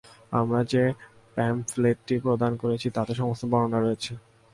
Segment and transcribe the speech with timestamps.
[0.31, 0.83] আমরা যে
[1.37, 4.11] প্যামফলেটটি প্রদান করেছি তাতে সমস্ত বিবরণ রয়েছে।